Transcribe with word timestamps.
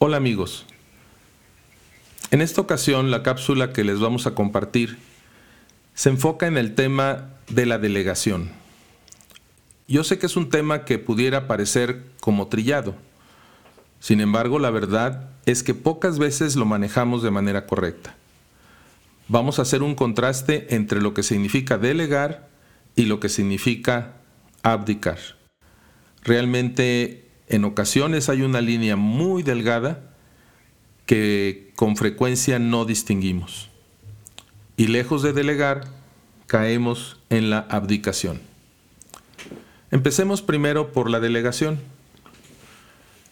Hola 0.00 0.16
amigos. 0.16 0.64
En 2.30 2.40
esta 2.40 2.60
ocasión 2.60 3.10
la 3.10 3.22
cápsula 3.22 3.72
que 3.72 3.84
les 3.84 4.00
vamos 4.00 4.26
a 4.26 4.34
compartir 4.34 4.98
se 5.94 6.10
enfoca 6.10 6.46
en 6.46 6.56
el 6.56 6.74
tema 6.74 7.30
de 7.48 7.66
la 7.66 7.78
delegación. 7.78 8.50
Yo 9.86 10.04
sé 10.04 10.18
que 10.18 10.26
es 10.26 10.36
un 10.36 10.50
tema 10.50 10.84
que 10.84 10.98
pudiera 10.98 11.46
parecer 11.46 12.04
como 12.20 12.48
trillado. 12.48 12.94
Sin 14.00 14.20
embargo, 14.20 14.58
la 14.58 14.70
verdad 14.70 15.30
es 15.46 15.62
que 15.62 15.74
pocas 15.74 16.18
veces 16.18 16.56
lo 16.56 16.66
manejamos 16.66 17.22
de 17.22 17.30
manera 17.30 17.66
correcta. 17.66 18.17
Vamos 19.28 19.58
a 19.58 19.62
hacer 19.62 19.82
un 19.82 19.94
contraste 19.94 20.74
entre 20.74 21.02
lo 21.02 21.12
que 21.12 21.22
significa 21.22 21.76
delegar 21.76 22.48
y 22.96 23.04
lo 23.04 23.20
que 23.20 23.28
significa 23.28 24.14
abdicar. 24.62 25.18
Realmente 26.22 27.28
en 27.46 27.64
ocasiones 27.64 28.30
hay 28.30 28.40
una 28.40 28.62
línea 28.62 28.96
muy 28.96 29.42
delgada 29.42 30.14
que 31.04 31.72
con 31.76 31.96
frecuencia 31.96 32.58
no 32.58 32.86
distinguimos. 32.86 33.68
Y 34.78 34.86
lejos 34.86 35.22
de 35.22 35.34
delegar, 35.34 35.84
caemos 36.46 37.18
en 37.28 37.50
la 37.50 37.58
abdicación. 37.58 38.40
Empecemos 39.90 40.40
primero 40.40 40.92
por 40.92 41.10
la 41.10 41.20
delegación. 41.20 41.78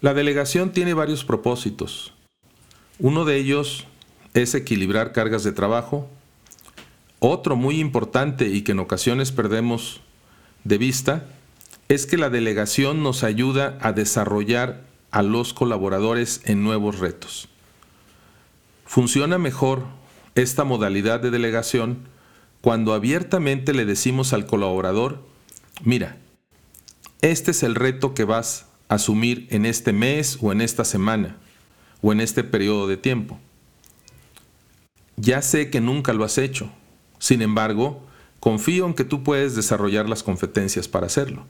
La 0.02 0.12
delegación 0.12 0.72
tiene 0.72 0.92
varios 0.92 1.24
propósitos. 1.24 2.12
Uno 2.98 3.24
de 3.24 3.36
ellos 3.36 3.86
es 4.36 4.54
equilibrar 4.54 5.12
cargas 5.12 5.44
de 5.44 5.52
trabajo. 5.52 6.08
Otro 7.20 7.56
muy 7.56 7.80
importante 7.80 8.48
y 8.48 8.62
que 8.62 8.72
en 8.72 8.80
ocasiones 8.80 9.32
perdemos 9.32 10.02
de 10.64 10.76
vista 10.76 11.24
es 11.88 12.04
que 12.04 12.18
la 12.18 12.28
delegación 12.28 13.02
nos 13.02 13.24
ayuda 13.24 13.78
a 13.80 13.92
desarrollar 13.92 14.84
a 15.10 15.22
los 15.22 15.54
colaboradores 15.54 16.42
en 16.44 16.62
nuevos 16.62 16.98
retos. 16.98 17.48
Funciona 18.84 19.38
mejor 19.38 19.84
esta 20.34 20.64
modalidad 20.64 21.20
de 21.20 21.30
delegación 21.30 22.00
cuando 22.60 22.92
abiertamente 22.92 23.72
le 23.72 23.86
decimos 23.86 24.34
al 24.34 24.44
colaborador, 24.44 25.22
mira, 25.82 26.18
este 27.22 27.52
es 27.52 27.62
el 27.62 27.74
reto 27.74 28.12
que 28.12 28.24
vas 28.24 28.66
a 28.88 28.96
asumir 28.96 29.46
en 29.50 29.64
este 29.64 29.94
mes 29.94 30.38
o 30.42 30.52
en 30.52 30.60
esta 30.60 30.84
semana 30.84 31.36
o 32.02 32.12
en 32.12 32.20
este 32.20 32.44
periodo 32.44 32.86
de 32.86 32.98
tiempo. 32.98 33.40
Ya 35.16 35.42
sé 35.42 35.70
que 35.70 35.80
nunca 35.80 36.12
lo 36.12 36.24
has 36.24 36.38
hecho, 36.38 36.70
sin 37.18 37.42
embargo, 37.42 38.06
confío 38.40 38.86
en 38.86 38.94
que 38.94 39.04
tú 39.04 39.22
puedes 39.22 39.56
desarrollar 39.56 40.08
las 40.08 40.22
competencias 40.22 40.88
para 40.88 41.06
hacerlo 41.06 41.46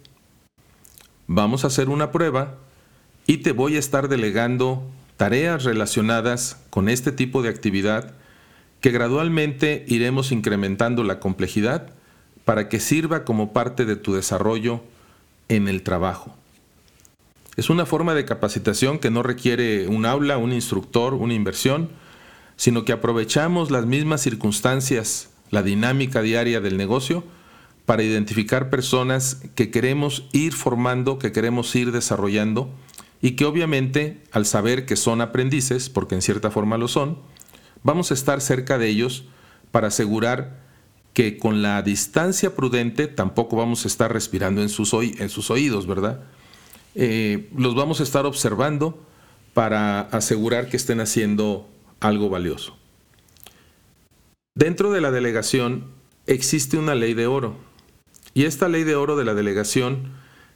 vamos 1.26 1.64
a 1.64 1.68
hacer 1.68 1.88
una 1.88 2.12
prueba 2.12 2.56
y 3.26 3.38
te 3.38 3.52
voy 3.52 3.76
a 3.76 3.80
estar 3.80 4.08
delegando 4.08 4.82
tareas 5.16 5.64
relacionadas 5.64 6.62
con 6.70 6.88
este 6.88 7.12
tipo 7.12 7.42
de 7.42 7.48
actividad 7.48 8.14
que 8.80 8.90
gradualmente 8.90 9.84
iremos 9.88 10.30
incrementando 10.30 11.02
la 11.02 11.18
complejidad 11.18 11.90
para 12.44 12.68
que 12.68 12.78
sirva 12.78 13.24
como 13.24 13.52
parte 13.52 13.84
de 13.84 13.96
tu 13.96 14.14
desarrollo 14.14 14.82
en 15.48 15.66
el 15.66 15.82
trabajo. 15.82 16.36
Es 17.56 17.70
una 17.70 17.86
forma 17.86 18.14
de 18.14 18.26
capacitación 18.26 18.98
que 18.98 19.10
no 19.10 19.22
requiere 19.22 19.88
un 19.88 20.04
aula, 20.04 20.36
un 20.36 20.52
instructor, 20.52 21.14
una 21.14 21.34
inversión, 21.34 21.88
sino 22.56 22.84
que 22.84 22.92
aprovechamos 22.92 23.70
las 23.70 23.86
mismas 23.86 24.22
circunstancias, 24.22 25.30
la 25.50 25.62
dinámica 25.62 26.22
diaria 26.22 26.60
del 26.60 26.76
negocio, 26.76 27.24
para 27.84 28.02
identificar 28.02 28.68
personas 28.68 29.40
que 29.54 29.70
queremos 29.70 30.26
ir 30.32 30.52
formando, 30.52 31.18
que 31.18 31.32
queremos 31.32 31.74
ir 31.76 31.92
desarrollando 31.92 32.68
y 33.22 33.32
que 33.32 33.44
obviamente 33.44 34.22
al 34.32 34.44
saber 34.44 34.86
que 34.86 34.96
son 34.96 35.20
aprendices, 35.20 35.88
porque 35.88 36.16
en 36.16 36.22
cierta 36.22 36.50
forma 36.50 36.78
lo 36.78 36.88
son, 36.88 37.18
vamos 37.82 38.10
a 38.10 38.14
estar 38.14 38.40
cerca 38.40 38.78
de 38.78 38.88
ellos 38.88 39.24
para 39.70 39.88
asegurar 39.88 40.66
que 41.12 41.38
con 41.38 41.62
la 41.62 41.80
distancia 41.82 42.54
prudente 42.54 43.06
tampoco 43.06 43.56
vamos 43.56 43.84
a 43.84 43.88
estar 43.88 44.12
respirando 44.12 44.60
en 44.60 44.68
sus, 44.68 44.92
oídos, 44.92 45.86
¿verdad? 45.86 46.20
Eh, 46.94 47.48
los 47.56 47.74
vamos 47.74 48.00
a 48.00 48.02
estar 48.02 48.26
observando 48.26 49.02
para 49.54 50.00
asegurar 50.00 50.68
que 50.68 50.76
estén 50.76 51.00
haciendo 51.00 51.68
algo 52.00 52.28
valioso. 52.28 52.76
Dentro 54.54 54.90
de 54.90 55.00
la 55.00 55.10
delegación 55.10 55.84
existe 56.26 56.78
una 56.78 56.94
ley 56.94 57.14
de 57.14 57.26
oro 57.26 57.56
y 58.34 58.44
esta 58.44 58.68
ley 58.68 58.84
de 58.84 58.96
oro 58.96 59.16
de 59.16 59.24
la 59.24 59.34
delegación 59.34 60.12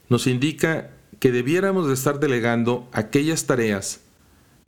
nos 0.09 0.27
indica 0.27 0.91
que 1.19 1.31
debiéramos 1.31 1.87
de 1.87 1.93
estar 1.93 2.19
delegando 2.19 2.87
aquellas 2.91 3.45
tareas 3.45 4.01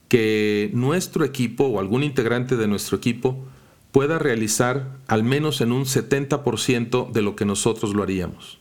que 0.08 0.70
nuestro 0.72 1.24
equipo 1.24 1.64
o 1.64 1.80
algún 1.80 2.02
integrante 2.02 2.56
de 2.56 2.68
nuestro 2.68 2.96
equipo 2.96 3.44
pueda 3.90 4.18
realizar 4.18 4.98
al 5.06 5.24
menos 5.24 5.60
en 5.60 5.72
un 5.72 5.84
70% 5.84 7.12
de 7.12 7.22
lo 7.22 7.36
que 7.36 7.44
nosotros 7.44 7.94
lo 7.94 8.02
haríamos. 8.02 8.58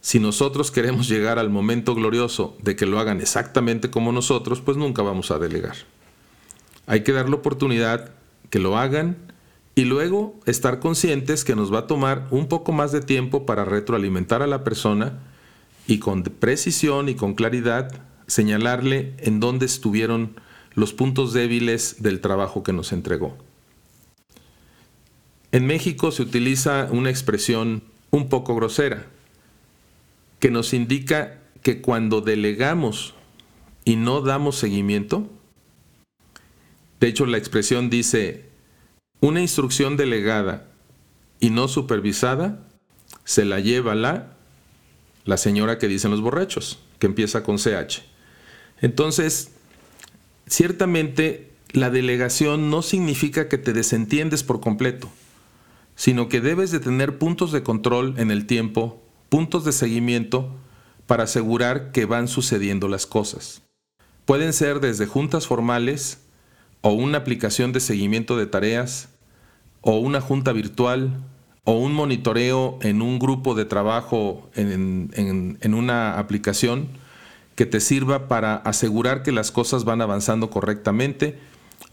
Si 0.00 0.18
nosotros 0.18 0.70
queremos 0.70 1.08
llegar 1.08 1.38
al 1.38 1.50
momento 1.50 1.94
glorioso 1.94 2.56
de 2.62 2.74
que 2.74 2.86
lo 2.86 2.98
hagan 2.98 3.20
exactamente 3.20 3.90
como 3.90 4.12
nosotros, 4.12 4.60
pues 4.60 4.76
nunca 4.76 5.02
vamos 5.02 5.30
a 5.30 5.38
delegar. 5.38 5.76
Hay 6.90 7.04
que 7.04 7.12
dar 7.12 7.28
la 7.28 7.36
oportunidad 7.36 8.10
que 8.50 8.58
lo 8.58 8.76
hagan 8.76 9.16
y 9.76 9.84
luego 9.84 10.34
estar 10.44 10.80
conscientes 10.80 11.44
que 11.44 11.54
nos 11.54 11.72
va 11.72 11.78
a 11.78 11.86
tomar 11.86 12.26
un 12.32 12.48
poco 12.48 12.72
más 12.72 12.90
de 12.90 13.00
tiempo 13.00 13.46
para 13.46 13.64
retroalimentar 13.64 14.42
a 14.42 14.48
la 14.48 14.64
persona 14.64 15.20
y 15.86 16.00
con 16.00 16.24
precisión 16.24 17.08
y 17.08 17.14
con 17.14 17.34
claridad 17.34 17.92
señalarle 18.26 19.14
en 19.18 19.38
dónde 19.38 19.66
estuvieron 19.66 20.34
los 20.74 20.92
puntos 20.92 21.32
débiles 21.32 22.02
del 22.02 22.20
trabajo 22.20 22.64
que 22.64 22.72
nos 22.72 22.90
entregó. 22.90 23.38
En 25.52 25.68
México 25.68 26.10
se 26.10 26.22
utiliza 26.22 26.88
una 26.90 27.10
expresión 27.10 27.84
un 28.10 28.28
poco 28.28 28.56
grosera 28.56 29.06
que 30.40 30.50
nos 30.50 30.74
indica 30.74 31.38
que 31.62 31.80
cuando 31.82 32.20
delegamos 32.20 33.14
y 33.84 33.94
no 33.94 34.22
damos 34.22 34.56
seguimiento, 34.56 35.30
de 37.00 37.08
hecho 37.08 37.26
la 37.26 37.38
expresión 37.38 37.90
dice, 37.90 38.44
una 39.20 39.40
instrucción 39.40 39.96
delegada 39.96 40.68
y 41.40 41.50
no 41.50 41.66
supervisada 41.66 42.66
se 43.24 43.44
la 43.44 43.60
lleva 43.60 43.94
la, 43.94 44.36
la 45.24 45.36
señora 45.36 45.78
que 45.78 45.88
dicen 45.88 46.10
los 46.10 46.20
borrachos, 46.20 46.78
que 46.98 47.06
empieza 47.06 47.42
con 47.42 47.56
CH. 47.56 48.02
Entonces, 48.80 49.52
ciertamente 50.46 51.50
la 51.72 51.90
delegación 51.90 52.70
no 52.70 52.82
significa 52.82 53.48
que 53.48 53.58
te 53.58 53.72
desentiendes 53.72 54.42
por 54.42 54.60
completo, 54.60 55.10
sino 55.94 56.28
que 56.28 56.40
debes 56.40 56.70
de 56.70 56.80
tener 56.80 57.18
puntos 57.18 57.52
de 57.52 57.62
control 57.62 58.14
en 58.18 58.30
el 58.30 58.46
tiempo, 58.46 59.02
puntos 59.28 59.64
de 59.64 59.72
seguimiento 59.72 60.54
para 61.06 61.24
asegurar 61.24 61.92
que 61.92 62.04
van 62.04 62.28
sucediendo 62.28 62.88
las 62.88 63.06
cosas. 63.06 63.62
Pueden 64.24 64.52
ser 64.52 64.80
desde 64.80 65.06
juntas 65.06 65.46
formales 65.46 66.18
o 66.82 66.92
una 66.92 67.18
aplicación 67.18 67.72
de 67.72 67.80
seguimiento 67.80 68.36
de 68.36 68.46
tareas, 68.46 69.08
o 69.82 69.98
una 69.98 70.20
junta 70.20 70.52
virtual, 70.52 71.10
o 71.64 71.72
un 71.72 71.92
monitoreo 71.92 72.78
en 72.82 73.02
un 73.02 73.18
grupo 73.18 73.54
de 73.54 73.64
trabajo 73.64 74.48
en, 74.54 75.74
una 75.74 76.18
aplicación 76.18 76.88
que 77.54 77.66
te 77.66 77.80
sirva 77.80 78.28
para 78.28 78.56
asegurar 78.56 79.22
que 79.22 79.32
las 79.32 79.50
cosas 79.50 79.84
van 79.84 80.00
avanzando 80.00 80.50
correctamente 80.50 81.38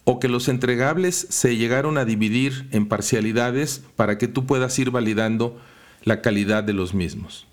o 0.04 0.20
que 0.20 0.30
los 0.30 0.48
entregables 0.48 1.28
se 1.30 1.58
llegaron 1.58 1.98
a 1.98 2.06
dividir 2.06 2.68
en 2.72 2.88
parcialidades 2.88 3.84
para 3.96 4.18
que 4.18 4.28
tú 4.28 4.46
puedas 4.46 4.78
ir 4.80 4.90
validando 4.90 5.60
la 6.04 6.22
calidad 6.22 6.64
de 6.64 6.74
los 6.74 6.94
mismos. 6.94 7.46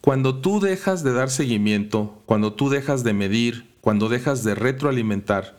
Cuando 0.00 0.34
tú 0.40 0.60
dejas 0.60 1.04
de 1.04 1.12
dar 1.12 1.30
seguimiento, 1.30 2.20
cuando 2.26 2.52
tú 2.52 2.68
dejas 2.68 3.04
de 3.04 3.14
medir, 3.14 3.70
cuando 3.80 4.08
dejas 4.08 4.42
de 4.42 4.54
retroalimentar, 4.54 5.56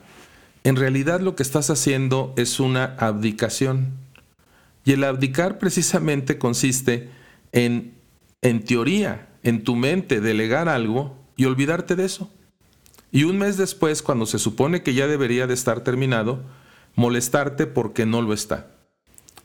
en 0.66 0.74
realidad 0.74 1.20
lo 1.20 1.36
que 1.36 1.44
estás 1.44 1.70
haciendo 1.70 2.34
es 2.36 2.58
una 2.58 2.96
abdicación. 2.98 3.92
Y 4.84 4.94
el 4.94 5.04
abdicar 5.04 5.60
precisamente 5.60 6.38
consiste 6.38 7.08
en, 7.52 7.94
en 8.42 8.64
teoría, 8.64 9.28
en 9.44 9.62
tu 9.62 9.76
mente, 9.76 10.20
delegar 10.20 10.68
algo 10.68 11.16
y 11.36 11.44
olvidarte 11.44 11.94
de 11.94 12.06
eso. 12.06 12.32
Y 13.12 13.22
un 13.22 13.38
mes 13.38 13.56
después, 13.56 14.02
cuando 14.02 14.26
se 14.26 14.40
supone 14.40 14.82
que 14.82 14.92
ya 14.92 15.06
debería 15.06 15.46
de 15.46 15.54
estar 15.54 15.84
terminado, 15.84 16.42
molestarte 16.96 17.68
porque 17.68 18.04
no 18.04 18.20
lo 18.20 18.32
está. 18.32 18.66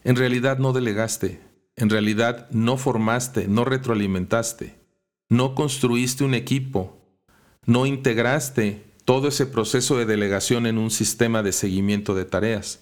En 0.03 0.15
realidad 0.15 0.57
no 0.57 0.73
delegaste, 0.73 1.39
en 1.75 1.91
realidad 1.91 2.49
no 2.49 2.77
formaste, 2.77 3.47
no 3.47 3.63
retroalimentaste, 3.63 4.73
no 5.29 5.53
construiste 5.53 6.23
un 6.23 6.33
equipo, 6.33 6.97
no 7.67 7.85
integraste 7.85 8.90
todo 9.05 9.27
ese 9.27 9.45
proceso 9.45 9.97
de 9.97 10.05
delegación 10.05 10.65
en 10.65 10.77
un 10.77 10.91
sistema 10.91 11.43
de 11.43 11.51
seguimiento 11.51 12.15
de 12.15 12.25
tareas. 12.25 12.79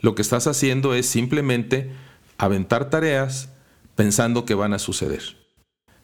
lo 0.00 0.14
que 0.14 0.22
estás 0.22 0.46
haciendo 0.46 0.92
es 0.92 1.06
simplemente 1.06 1.90
aventar 2.36 2.90
tareas 2.90 3.48
pensando 3.94 4.44
que 4.44 4.54
van 4.54 4.74
a 4.74 4.78
suceder. 4.78 5.22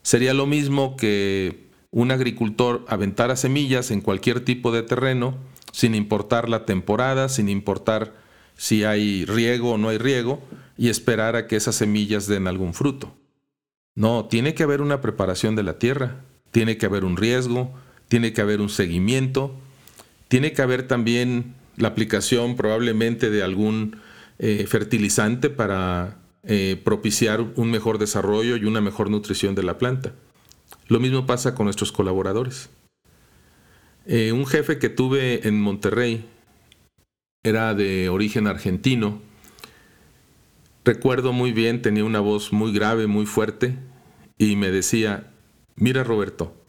Sería 0.03 0.33
lo 0.33 0.47
mismo 0.47 0.97
que 0.97 1.69
un 1.91 2.11
agricultor 2.11 2.85
aventara 2.89 3.37
semillas 3.37 3.91
en 3.91 4.01
cualquier 4.01 4.45
tipo 4.45 4.73
de 4.73 4.83
terreno, 4.83 5.37
sin 5.73 5.95
importar 5.95 6.49
la 6.49 6.65
temporada, 6.65 7.29
sin 7.29 7.49
importar 7.49 8.15
si 8.57 8.85
hay 8.85 9.25
riego 9.25 9.73
o 9.73 9.79
no 9.79 9.89
hay 9.89 9.99
riego, 9.99 10.41
y 10.77 10.89
esperar 10.89 11.37
a 11.37 11.47
que 11.47 11.57
esas 11.57 11.75
semillas 11.75 12.27
den 12.27 12.47
algún 12.47 12.75
fruto. 12.75 13.15
No, 13.95 14.27
tiene 14.27 14.55
que 14.55 14.63
haber 14.63 14.81
una 14.81 15.01
preparación 15.01 15.57
de 15.57 15.63
la 15.63 15.79
tierra, 15.79 16.25
tiene 16.53 16.79
que 16.79 16.87
haber 16.87 17.05
un 17.05 17.17
riesgo, 17.17 17.75
tiene 18.11 18.33
que 18.33 18.41
haber 18.41 18.61
un 18.61 18.69
seguimiento, 18.69 19.55
tiene 20.27 20.53
que 20.53 20.63
haber 20.63 20.89
también 20.89 21.55
la 21.77 21.89
aplicación 21.89 22.57
probablemente 22.57 23.31
de 23.31 23.45
algún 23.45 23.99
eh, 24.41 24.67
fertilizante 24.67 25.49
para 25.49 26.19
eh, 26.43 26.81
propiciar 26.83 27.41
un 27.41 27.71
mejor 27.71 27.99
desarrollo 27.99 28.57
y 28.57 28.65
una 28.65 28.81
mejor 28.81 29.11
nutrición 29.11 29.55
de 29.55 29.63
la 29.63 29.79
planta. 29.79 30.13
Lo 30.89 30.99
mismo 30.99 31.25
pasa 31.25 31.55
con 31.55 31.67
nuestros 31.67 31.93
colaboradores. 31.93 32.69
Eh, 34.07 34.33
un 34.33 34.45
jefe 34.45 34.81
que 34.81 34.89
tuve 34.89 35.47
en 35.47 35.61
Monterrey 35.61 36.25
era 37.45 37.75
de 37.75 38.09
origen 38.09 38.49
argentino. 38.49 39.23
Recuerdo 40.85 41.33
muy 41.33 41.53
bien, 41.53 41.81
tenía 41.81 42.05
una 42.05 42.19
voz 42.19 42.53
muy 42.53 42.73
grave, 42.73 43.07
muy 43.07 43.27
fuerte, 43.27 43.77
y 44.37 44.57
me 44.57 44.73
decía, 44.73 45.31
mira 45.77 46.03
Roberto, 46.03 46.60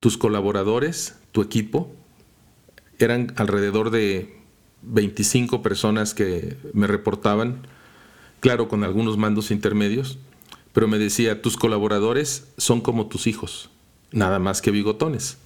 tus 0.00 0.16
colaboradores, 0.16 1.16
tu 1.30 1.42
equipo, 1.42 1.94
eran 2.98 3.32
alrededor 3.36 3.90
de 3.90 4.34
25 4.82 5.62
personas 5.62 6.14
que 6.14 6.56
me 6.72 6.86
reportaban, 6.86 7.66
claro, 8.40 8.68
con 8.68 8.82
algunos 8.82 9.18
mandos 9.18 9.50
intermedios, 9.50 10.18
pero 10.72 10.88
me 10.88 10.98
decía, 10.98 11.42
tus 11.42 11.56
colaboradores 11.56 12.48
son 12.56 12.80
como 12.80 13.06
tus 13.06 13.26
hijos, 13.26 13.70
nada 14.10 14.38
más 14.38 14.62
que 14.62 14.70
bigotones. 14.70 15.38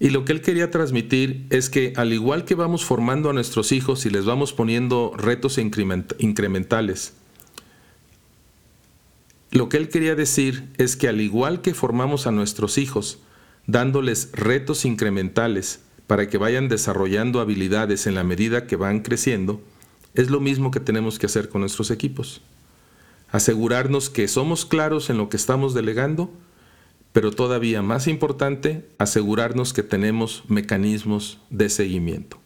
Y 0.00 0.10
lo 0.10 0.24
que 0.24 0.32
él 0.32 0.42
quería 0.42 0.70
transmitir 0.70 1.46
es 1.50 1.70
que 1.70 1.92
al 1.96 2.12
igual 2.12 2.44
que 2.44 2.54
vamos 2.54 2.84
formando 2.84 3.30
a 3.30 3.32
nuestros 3.32 3.72
hijos 3.72 4.06
y 4.06 4.10
les 4.10 4.24
vamos 4.24 4.52
poniendo 4.52 5.12
retos 5.16 5.58
incrementales, 5.58 7.14
lo 9.50 9.68
que 9.68 9.78
él 9.78 9.88
quería 9.88 10.14
decir 10.14 10.68
es 10.76 10.94
que 10.94 11.08
al 11.08 11.20
igual 11.20 11.62
que 11.62 11.74
formamos 11.74 12.26
a 12.26 12.32
nuestros 12.32 12.76
hijos, 12.76 13.18
dándoles 13.68 14.30
retos 14.32 14.84
incrementales 14.84 15.80
para 16.08 16.26
que 16.26 16.38
vayan 16.38 16.68
desarrollando 16.68 17.38
habilidades 17.38 18.06
en 18.06 18.14
la 18.14 18.24
medida 18.24 18.66
que 18.66 18.76
van 18.76 19.00
creciendo, 19.00 19.62
es 20.14 20.30
lo 20.30 20.40
mismo 20.40 20.70
que 20.70 20.80
tenemos 20.80 21.18
que 21.18 21.26
hacer 21.26 21.50
con 21.50 21.60
nuestros 21.60 21.90
equipos. 21.90 22.40
Asegurarnos 23.30 24.08
que 24.08 24.26
somos 24.26 24.64
claros 24.64 25.10
en 25.10 25.18
lo 25.18 25.28
que 25.28 25.36
estamos 25.36 25.74
delegando, 25.74 26.32
pero 27.12 27.30
todavía 27.30 27.82
más 27.82 28.08
importante, 28.08 28.88
asegurarnos 28.96 29.74
que 29.74 29.82
tenemos 29.82 30.44
mecanismos 30.48 31.38
de 31.50 31.68
seguimiento. 31.68 32.40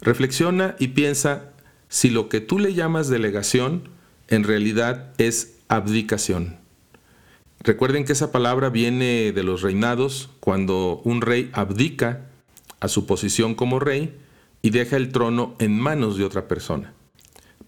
Reflexiona 0.00 0.74
y 0.80 0.88
piensa 0.88 1.52
si 1.88 2.10
lo 2.10 2.28
que 2.28 2.40
tú 2.40 2.58
le 2.58 2.74
llamas 2.74 3.08
delegación 3.08 3.88
en 4.26 4.42
realidad 4.42 5.12
es 5.18 5.58
abdicación. 5.68 6.63
Recuerden 7.64 8.04
que 8.04 8.12
esa 8.12 8.30
palabra 8.30 8.68
viene 8.68 9.32
de 9.32 9.42
los 9.42 9.62
reinados, 9.62 10.28
cuando 10.40 11.00
un 11.02 11.22
rey 11.22 11.48
abdica 11.54 12.26
a 12.78 12.88
su 12.88 13.06
posición 13.06 13.54
como 13.54 13.80
rey 13.80 14.18
y 14.60 14.68
deja 14.68 14.98
el 14.98 15.12
trono 15.12 15.56
en 15.58 15.80
manos 15.80 16.18
de 16.18 16.24
otra 16.24 16.46
persona. 16.46 16.92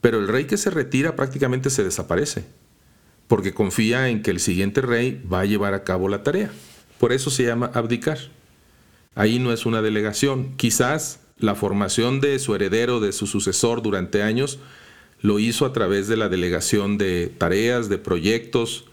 Pero 0.03 0.19
el 0.19 0.29
rey 0.29 0.45
que 0.45 0.59
se 0.59 0.69
retira 0.69 1.17
prácticamente 1.17 1.71
se 1.71 1.83
desaparece, 1.83 2.45
porque 3.27 3.55
confía 3.55 4.11
en 4.11 4.23
que 4.23 4.31
el 4.31 4.39
siguiente 4.39 4.83
rey 4.83 5.23
va 5.33 5.41
a 5.41 5.47
llevar 5.47 5.73
a 5.73 5.83
cabo 5.83 6.11
la 6.11 6.23
tarea. 6.23 6.51
Por 6.99 7.15
eso 7.15 7.31
se 7.31 7.45
llama 7.45 7.71
abdicar. 7.73 8.19
Ahí 9.15 9.39
no 9.39 9.51
es 9.51 9.65
una 9.65 9.81
delegación. 9.81 10.59
Quizás 10.59 11.21
la 11.39 11.55
formación 11.55 12.21
de 12.21 12.39
su 12.39 12.55
heredero, 12.55 13.01
de 13.01 13.13
su 13.13 13.27
sucesor 13.27 13.81
durante 13.81 14.23
años, 14.23 14.59
lo 15.23 15.39
hizo 15.39 15.65
a 15.65 15.73
través 15.73 16.07
de 16.07 16.19
la 16.19 16.29
delegación 16.29 16.99
de 16.99 17.29
tareas, 17.29 17.89
de 17.89 17.97
proyectos, 17.97 18.85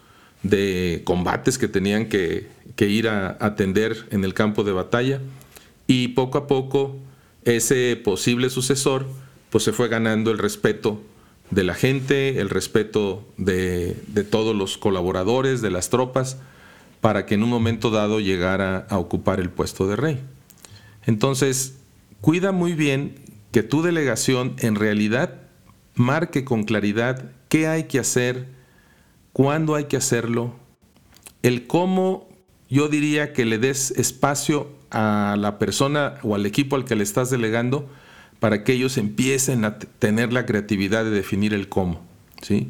de 0.43 1.01
combates 1.05 1.57
que 1.57 1.67
tenían 1.67 2.07
que, 2.07 2.47
ir 2.77 3.07
a 3.07 3.37
atender 3.39 4.07
en 4.11 4.25
el 4.25 4.33
campo 4.33 4.65
de 4.65 4.73
batalla 4.73 5.21
y 5.87 6.09
poco 6.09 6.37
a 6.37 6.47
poco 6.47 6.97
ese 7.45 7.99
posible 8.03 8.49
sucesor 8.49 9.07
pues 9.49 9.63
se 9.63 9.71
fue 9.71 9.87
ganando 9.87 10.31
el 10.31 10.39
respeto 10.39 10.99
de 11.51 11.63
la 11.63 11.75
gente, 11.75 12.39
el 12.39 12.49
respeto 12.49 13.23
de, 13.37 13.95
todos 14.31 14.55
los 14.55 14.79
colaboradores, 14.79 15.61
de 15.61 15.69
las 15.69 15.91
tropas, 15.91 16.37
para 17.01 17.27
que 17.27 17.35
en 17.35 17.43
un 17.43 17.49
momento 17.49 17.91
dado 17.91 18.19
llegara 18.19 18.87
a 18.89 18.97
ocupar 18.97 19.39
el 19.39 19.51
puesto 19.51 19.87
de 19.87 19.95
rey. 19.95 20.19
Entonces, 21.05 21.75
cuida 22.19 22.51
muy 22.51 22.73
bien 22.73 23.15
que 23.51 23.61
tu 23.61 23.83
delegación 23.83 24.55
en 24.57 24.73
realidad 24.73 25.41
marque 25.93 26.43
con 26.43 26.63
claridad 26.63 27.31
qué 27.47 27.67
hay 27.67 27.83
que 27.83 27.99
hacer, 27.99 28.47
cuándo 29.33 29.75
hay 29.75 29.85
que 29.85 29.97
hacerlo, 29.97 30.53
el 31.41 31.67
cómo 31.67 32.29
yo 32.69 32.87
diría 32.87 33.33
que 33.33 33.45
le 33.45 33.57
des 33.57 33.91
espacio 33.91 34.71
a 34.89 35.35
la 35.37 35.59
persona 35.59 36.15
o 36.23 36.35
al 36.35 36.45
equipo 36.45 36.75
al 36.75 36.85
que 36.85 36.95
le 36.95 37.03
estás 37.03 37.29
delegando 37.29 37.89
para 38.39 38.63
que 38.63 38.73
ellos 38.73 38.97
empiecen 38.97 39.65
a 39.65 39.79
tener 39.79 40.31
la 40.33 40.45
creatividad 40.45 41.03
de 41.03 41.11
definir 41.11 41.53
el 41.53 41.67
cómo. 41.69 42.01
¿sí? 42.41 42.69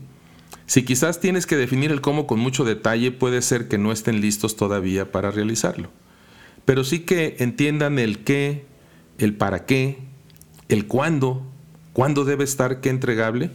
Si 0.66 0.84
quizás 0.84 1.20
tienes 1.20 1.46
que 1.46 1.58
definir 1.58 1.92
el 1.92 2.02
cómo 2.02 2.28
con 2.28 2.40
mucho 2.40 2.64
detalle, 2.64 3.12
puede 3.12 3.42
ser 3.42 3.68
que 3.68 3.78
no 3.78 3.92
estén 3.92 4.22
listos 4.22 4.56
todavía 4.56 5.12
para 5.12 5.32
realizarlo. 5.32 5.90
Pero 6.66 6.84
sí 6.84 7.00
que 7.00 7.36
entiendan 7.40 8.00
el 8.00 8.24
qué, 8.24 8.66
el 9.18 9.36
para 9.36 9.66
qué, 9.66 9.98
el 10.70 10.88
cuándo, 10.88 11.44
cuándo 11.92 12.24
debe 12.24 12.44
estar 12.44 12.80
qué 12.80 12.90
entregable, 12.90 13.52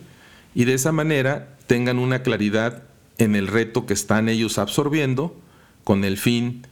y 0.55 0.65
de 0.65 0.75
esa 0.75 0.93
manera 0.93 1.57
tengan 1.67 1.99
una 1.99 2.23
claridad 2.23 2.88
en 3.19 3.35
el 3.35 3.49
reto 3.49 3.87
que 3.87 3.95
están 3.95 4.29
ellos 4.29 4.59
absorbiendo 4.59 5.37
con 5.85 6.05
el 6.05 6.17
fin 6.17 6.67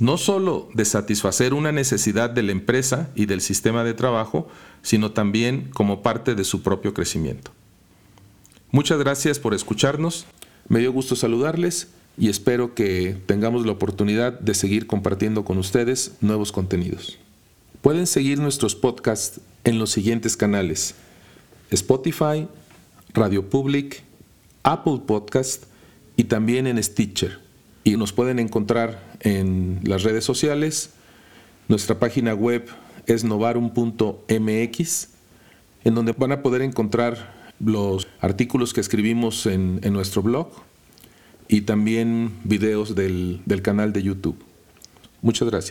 no 0.00 0.16
solo 0.16 0.68
de 0.74 0.84
satisfacer 0.84 1.54
una 1.54 1.72
necesidad 1.72 2.30
de 2.30 2.42
la 2.42 2.52
empresa 2.52 3.10
y 3.14 3.26
del 3.26 3.40
sistema 3.40 3.84
de 3.84 3.94
trabajo, 3.94 4.48
sino 4.82 5.12
también 5.12 5.70
como 5.72 6.02
parte 6.02 6.34
de 6.34 6.44
su 6.44 6.62
propio 6.62 6.94
crecimiento. 6.94 7.52
Muchas 8.70 8.98
gracias 8.98 9.38
por 9.38 9.52
escucharnos, 9.52 10.24
me 10.68 10.80
dio 10.80 10.92
gusto 10.92 11.14
saludarles 11.14 11.88
y 12.16 12.30
espero 12.30 12.74
que 12.74 13.16
tengamos 13.26 13.66
la 13.66 13.72
oportunidad 13.72 14.38
de 14.40 14.54
seguir 14.54 14.86
compartiendo 14.86 15.44
con 15.44 15.58
ustedes 15.58 16.12
nuevos 16.20 16.52
contenidos. 16.52 17.18
Pueden 17.82 18.06
seguir 18.06 18.38
nuestros 18.38 18.74
podcasts 18.74 19.40
en 19.64 19.78
los 19.78 19.90
siguientes 19.90 20.36
canales: 20.36 20.94
Spotify, 21.70 22.48
Radio 23.12 23.48
Public, 23.50 24.02
Apple 24.62 25.02
Podcast 25.06 25.64
y 26.22 26.24
también 26.24 26.68
en 26.68 26.80
Stitcher. 26.80 27.40
Y 27.82 27.96
nos 27.96 28.12
pueden 28.12 28.38
encontrar 28.38 29.02
en 29.18 29.80
las 29.82 30.04
redes 30.04 30.24
sociales. 30.24 30.90
Nuestra 31.66 31.98
página 31.98 32.32
web 32.32 32.68
es 33.06 33.24
novarum.mx, 33.24 35.08
en 35.82 35.94
donde 35.96 36.12
van 36.12 36.30
a 36.30 36.40
poder 36.40 36.62
encontrar 36.62 37.34
los 37.58 38.06
artículos 38.20 38.72
que 38.72 38.80
escribimos 38.80 39.46
en, 39.46 39.80
nuestro 39.92 40.22
blog 40.22 40.48
y 41.48 41.62
también 41.62 42.30
videos 42.44 42.94
del 42.94 43.60
canal 43.62 43.92
de 43.92 44.04
YouTube. 44.04 44.36
Muchas 45.22 45.48
gracias. 45.48 45.70